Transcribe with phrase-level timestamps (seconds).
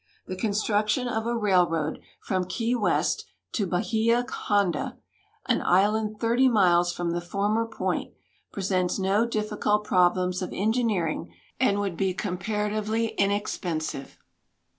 [0.25, 4.97] The construction of a railroad from Key West to Bahia Honda,
[5.45, 8.11] an island 30 miles from the former point,
[8.51, 14.17] presents no difficult problems of engineering and would be comparatively inexpensive.